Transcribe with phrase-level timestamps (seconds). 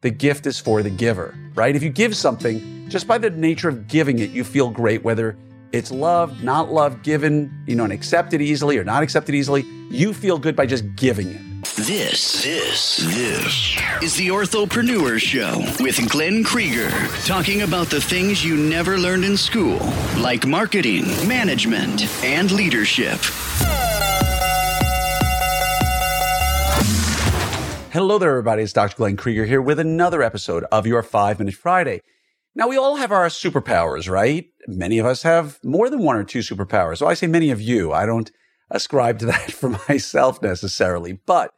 [0.00, 1.74] the gift is for the giver, right?
[1.74, 5.36] If you give something, just by the nature of giving it, you feel great, whether
[5.72, 9.62] it's loved, not loved, given, you know, and accepted easily or not accepted easily.
[9.90, 11.40] You feel good by just giving it.
[11.76, 16.90] This, this, this is the Orthopreneur Show with Glenn Krieger,
[17.24, 19.78] talking about the things you never learned in school,
[20.16, 23.18] like marketing, management, and leadership.
[27.90, 28.62] Hello there, everybody.
[28.62, 28.96] It's Dr.
[28.96, 32.02] Glenn Krieger here with another episode of your Five Minute Friday.
[32.54, 34.44] Now, we all have our superpowers, right?
[34.66, 36.98] Many of us have more than one or two superpowers.
[36.98, 37.94] So I say many of you.
[37.94, 38.30] I don't
[38.70, 41.14] ascribe to that for myself necessarily.
[41.24, 41.50] But,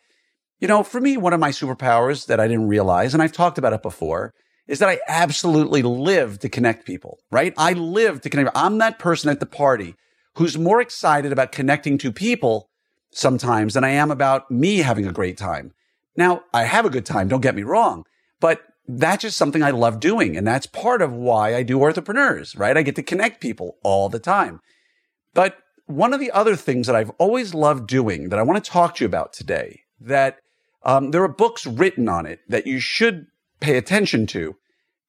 [0.61, 3.59] you know, for me, one of my superpowers that I didn't realize, and I've talked
[3.59, 4.33] about it before,
[4.69, 7.53] is that I absolutely live to connect people, right?
[7.59, 8.57] I live to connect.
[8.57, 9.97] I'm that person at the party
[10.37, 12.71] who's more excited about connecting to people
[13.11, 15.73] sometimes than I am about me having a great time.
[16.17, 18.05] Now, I have a good time, don't get me wrong,
[18.41, 20.37] but that's just something I love doing.
[20.37, 22.77] And that's part of why I do Orthopreneurs, right?
[22.77, 24.61] I get to connect people all the time.
[25.35, 28.71] But one of the other things that I've always loved doing that I want to
[28.71, 30.39] talk to you about today, that
[30.83, 33.27] um, there are books written on it that you should
[33.61, 34.57] pay attention to,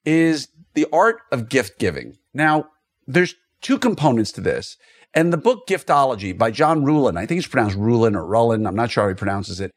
[0.06, 2.18] is the art of gift giving.
[2.34, 2.68] Now,
[3.08, 4.78] there's two components to this.
[5.14, 8.76] And the book Giftology by John Ruhlin, I think it's pronounced Rulin or Rullin, I'm
[8.76, 9.72] not sure how he pronounces it,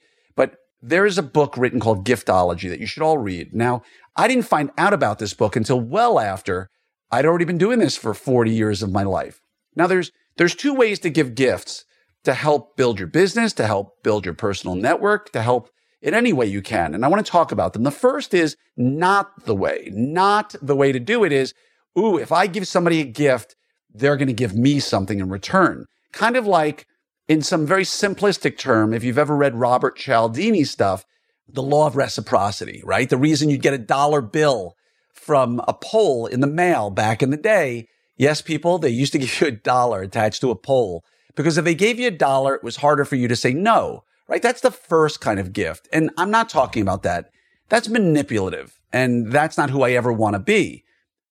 [0.86, 3.54] there is a book written called Giftology that you should all read.
[3.54, 3.82] Now,
[4.16, 6.68] I didn't find out about this book until well after
[7.10, 9.40] I'd already been doing this for 40 years of my life.
[9.74, 11.84] Now, there's, there's two ways to give gifts
[12.24, 15.70] to help build your business, to help build your personal network, to help
[16.02, 16.94] in any way you can.
[16.94, 17.82] And I want to talk about them.
[17.82, 21.54] The first is not the way, not the way to do it is,
[21.98, 23.56] ooh, if I give somebody a gift,
[23.92, 25.86] they're going to give me something in return.
[26.12, 26.86] Kind of like
[27.28, 31.04] in some very simplistic term, if you've ever read Robert Cialdini stuff,
[31.48, 33.08] the law of reciprocity, right?
[33.08, 34.76] The reason you'd get a dollar bill
[35.12, 37.88] from a poll in the mail back in the day.
[38.16, 41.64] Yes, people, they used to give you a dollar attached to a poll because if
[41.64, 44.42] they gave you a dollar, it was harder for you to say no, right?
[44.42, 45.88] That's the first kind of gift.
[45.92, 47.30] And I'm not talking about that.
[47.68, 50.84] That's manipulative and that's not who I ever want to be.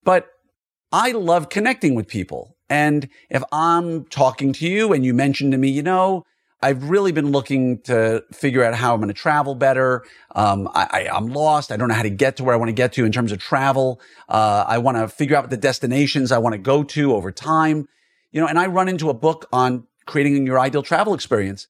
[0.03, 0.27] But
[0.91, 2.52] I love connecting with people.
[2.69, 6.23] And if I'm talking to you and you mention to me, you know,
[6.63, 10.05] I've really been looking to figure out how I'm going to travel better.
[10.33, 11.73] Um, I, am lost.
[11.73, 13.33] I don't know how to get to where I want to get to in terms
[13.33, 13.99] of travel.
[14.29, 17.89] Uh, I want to figure out the destinations I want to go to over time.
[18.31, 21.67] You know, and I run into a book on creating your ideal travel experience.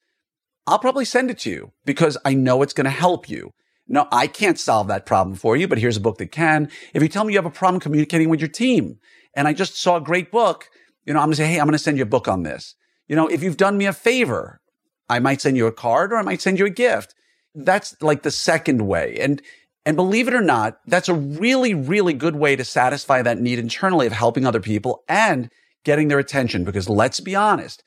[0.67, 3.51] I'll probably send it to you because I know it's going to help you.
[3.87, 6.69] No, I can't solve that problem for you, but here's a book that can.
[6.93, 8.99] If you tell me you have a problem communicating with your team
[9.35, 10.69] and I just saw a great book,
[11.05, 12.43] you know, I'm going to say, Hey, I'm going to send you a book on
[12.43, 12.75] this.
[13.07, 14.61] You know, if you've done me a favor,
[15.09, 17.13] I might send you a card or I might send you a gift.
[17.53, 19.17] That's like the second way.
[19.19, 19.41] And,
[19.85, 23.59] and believe it or not, that's a really, really good way to satisfy that need
[23.59, 25.49] internally of helping other people and
[25.83, 26.63] getting their attention.
[26.63, 27.83] Because let's be honest,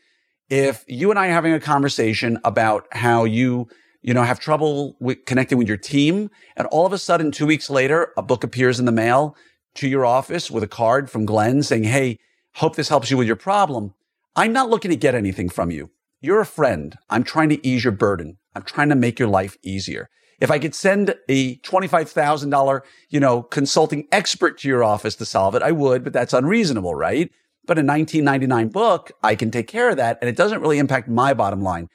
[0.48, 3.66] if you and I are having a conversation about how you,
[4.02, 7.46] you know, have trouble with connecting with your team and all of a sudden two
[7.46, 9.34] weeks later, a book appears in the mail
[9.76, 12.18] to your office with a card from Glenn saying, Hey,
[12.56, 13.92] hope this helps you with your problem.
[14.34, 15.90] I'm not looking to get anything from you.
[16.20, 16.96] You're a friend.
[17.10, 18.38] I'm trying to ease your burden.
[18.54, 20.08] I'm trying to make your life easier.
[20.40, 22.80] If I could send a $25,000,
[23.10, 26.94] you know, consulting expert to your office to solve it, I would, but that's unreasonable,
[26.94, 27.30] right?
[27.66, 31.08] But a 1999 book, I can take care of that and it doesn't really impact
[31.08, 31.88] my bottom line,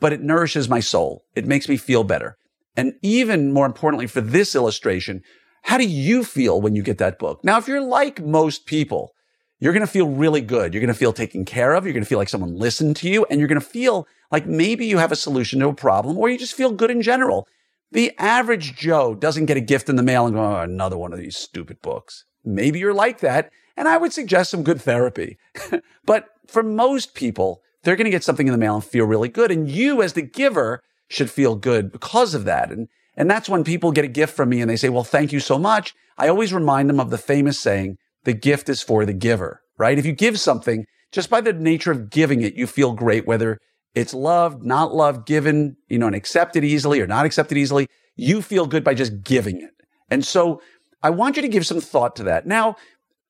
[0.00, 1.24] but it nourishes my soul.
[1.34, 2.38] It makes me feel better.
[2.76, 5.22] And even more importantly for this illustration,
[5.64, 7.44] how do you feel when you get that book?
[7.44, 9.12] Now, if you're like most people,
[9.62, 10.74] you're going to feel really good.
[10.74, 11.84] You're going to feel taken care of.
[11.84, 14.44] You're going to feel like someone listened to you and you're going to feel like
[14.44, 17.46] maybe you have a solution to a problem or you just feel good in general.
[17.92, 21.12] The average Joe doesn't get a gift in the mail and go, oh, another one
[21.12, 22.24] of these stupid books.
[22.44, 23.52] Maybe you're like that.
[23.76, 25.38] And I would suggest some good therapy.
[26.04, 29.28] but for most people, they're going to get something in the mail and feel really
[29.28, 29.52] good.
[29.52, 32.72] And you as the giver should feel good because of that.
[32.72, 35.32] And, and that's when people get a gift from me and they say, well, thank
[35.32, 35.94] you so much.
[36.18, 39.98] I always remind them of the famous saying, the gift is for the giver, right?
[39.98, 43.58] If you give something, just by the nature of giving it, you feel great, whether
[43.94, 47.86] it's loved, not loved, given, you know, and accepted easily or not accepted easily.
[48.16, 49.70] You feel good by just giving it.
[50.10, 50.62] And so
[51.02, 52.46] I want you to give some thought to that.
[52.46, 52.76] Now,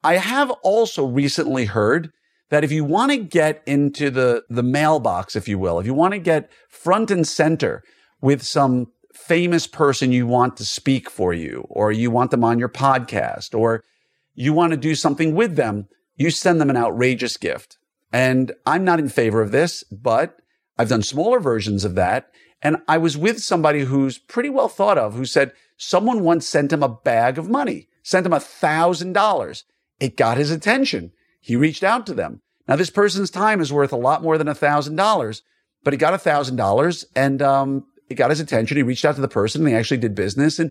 [0.04, 2.10] I have also recently heard
[2.50, 5.94] that if you want to get into the, the mailbox, if you will, if you
[5.94, 7.82] want to get front and center
[8.20, 12.58] with some famous person you want to speak for you, or you want them on
[12.58, 13.82] your podcast, or
[14.34, 17.78] you want to do something with them, you send them an outrageous gift.
[18.12, 20.40] And I'm not in favor of this, but
[20.78, 22.30] I've done smaller versions of that.
[22.60, 26.72] And I was with somebody who's pretty well thought of who said someone once sent
[26.72, 29.64] him a bag of money, sent him a thousand dollars.
[29.98, 31.12] It got his attention.
[31.40, 32.40] He reached out to them.
[32.68, 35.42] Now, this person's time is worth a lot more than a thousand dollars,
[35.82, 38.76] but he got a thousand dollars and, um, it got his attention.
[38.76, 39.62] He reached out to the person.
[39.62, 40.58] And they actually did business.
[40.58, 40.70] And,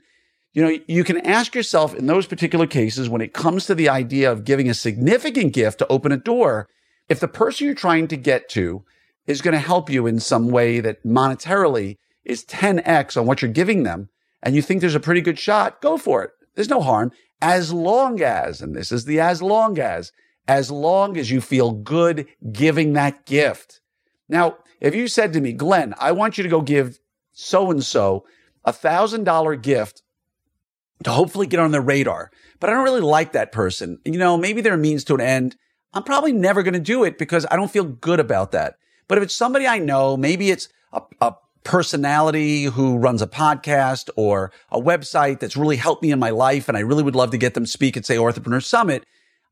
[0.54, 3.90] you know, you can ask yourself in those particular cases, when it comes to the
[3.90, 6.68] idea of giving a significant gift to open a door,
[7.08, 8.84] if the person you're trying to get to
[9.28, 13.52] is going to help you in some way that monetarily is 10x on what you're
[13.52, 14.10] giving them,
[14.44, 16.32] and you think there's a pretty good shot, go for it.
[16.56, 17.12] There's no harm
[17.42, 20.12] as long as, and this is the as long as,
[20.48, 23.82] as long as you feel good giving that gift.
[24.28, 27.00] Now, if you said to me, Glenn, I want you to go give
[27.32, 28.26] so and so
[28.66, 30.04] a thousand dollar gift
[31.04, 34.00] to hopefully get on their radar, but I don't really like that person.
[34.06, 35.56] You know, maybe they're a means to an end.
[35.94, 38.76] I'm probably never going to do it because I don't feel good about that.
[39.08, 44.10] But if it's somebody I know, maybe it's a, a personality who runs a podcast
[44.16, 47.32] or a website that's really helped me in my life, and I really would love
[47.32, 49.06] to get them speak at, say, Orthopreneur Summit,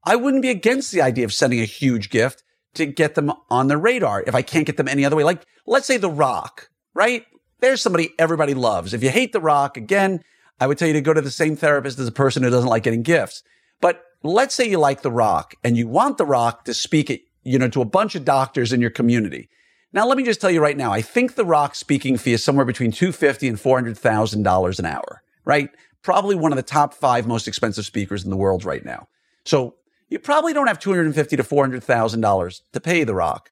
[0.03, 2.43] I wouldn't be against the idea of sending a huge gift
[2.75, 5.23] to get them on the radar if I can't get them any other way.
[5.23, 7.25] Like, let's say The Rock, right?
[7.59, 8.93] There's somebody everybody loves.
[8.93, 10.23] If you hate The Rock, again,
[10.59, 12.69] I would tell you to go to the same therapist as a person who doesn't
[12.69, 13.43] like getting gifts.
[13.81, 17.21] But let's say you like The Rock and you want The Rock to speak at,
[17.43, 19.49] you know, to a bunch of doctors in your community.
[19.91, 22.43] Now, let me just tell you right now, I think The Rock speaking fee is
[22.43, 25.69] somewhere between 250 and $400,000 an hour, right?
[26.03, 29.07] Probably one of the top five most expensive speakers in the world right now.
[29.45, 29.75] So
[30.09, 33.49] you probably don't have 250 to $400,000 to pay The Rock.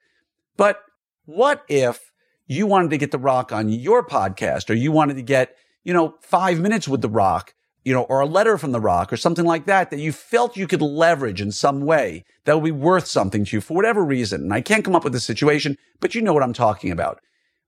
[0.57, 0.83] But
[1.25, 2.11] what if
[2.45, 5.55] you wanted to get The Rock on your podcast or you wanted to get,
[5.87, 7.55] you know, five minutes with The Rock
[7.87, 10.57] you know, or a letter from The Rock or something like that that you felt
[10.57, 14.03] you could leverage in some way that would be worth something to you for whatever
[14.03, 14.41] reason.
[14.41, 17.21] And I can't come up with a situation, but you know what I'm talking about.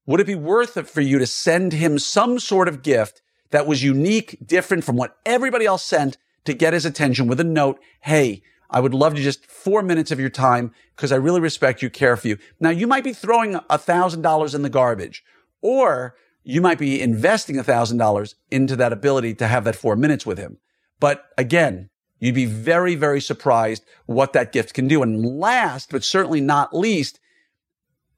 [0.08, 3.22] Would it be worth it for you to send him some sort of gift
[3.52, 7.46] that was unique, different from what everybody else sent to get his attention with a
[7.46, 7.80] note?
[8.02, 11.82] Hey, I would love to just four minutes of your time because I really respect
[11.82, 12.38] you, care for you.
[12.60, 15.24] Now you might be throwing a thousand dollars in the garbage
[15.62, 20.38] or you might be investing $1,000 into that ability to have that four minutes with
[20.38, 20.58] him.
[21.00, 21.90] But again,
[22.20, 25.04] you'd be very, very surprised what that gift can do.
[25.04, 27.20] And last, but certainly not least,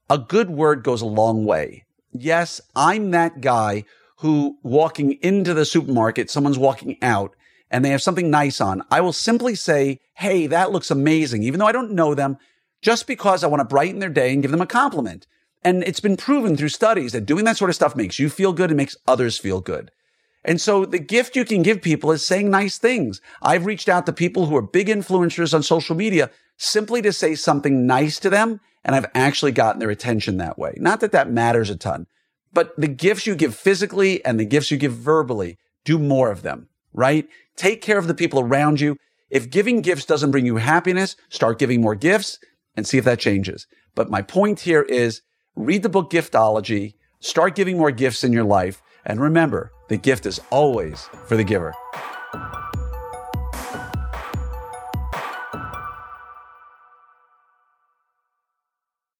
[0.09, 1.85] a good word goes a long way.
[2.13, 3.85] Yes, I'm that guy
[4.17, 7.35] who walking into the supermarket, someone's walking out
[7.71, 8.83] and they have something nice on.
[8.91, 11.43] I will simply say, Hey, that looks amazing.
[11.43, 12.37] Even though I don't know them,
[12.81, 15.25] just because I want to brighten their day and give them a compliment.
[15.63, 18.53] And it's been proven through studies that doing that sort of stuff makes you feel
[18.53, 19.91] good and makes others feel good.
[20.43, 23.21] And so the gift you can give people is saying nice things.
[23.41, 27.35] I've reached out to people who are big influencers on social media simply to say
[27.35, 28.59] something nice to them.
[28.83, 30.73] And I've actually gotten their attention that way.
[30.77, 32.07] Not that that matters a ton,
[32.51, 36.41] but the gifts you give physically and the gifts you give verbally, do more of
[36.41, 37.27] them, right?
[37.55, 38.97] Take care of the people around you.
[39.29, 42.39] If giving gifts doesn't bring you happiness, start giving more gifts
[42.75, 43.67] and see if that changes.
[43.93, 45.21] But my point here is
[45.55, 50.25] read the book Giftology, start giving more gifts in your life, and remember, the gift
[50.25, 51.73] is always for the giver.